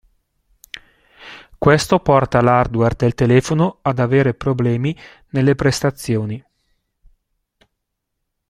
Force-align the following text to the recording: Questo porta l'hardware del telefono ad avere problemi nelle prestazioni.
Questo 1.59 1.99
porta 1.99 2.41
l'hardware 2.41 2.95
del 2.97 3.13
telefono 3.13 3.77
ad 3.83 3.99
avere 3.99 4.33
problemi 4.33 4.97
nelle 5.29 5.53
prestazioni. 5.53 6.43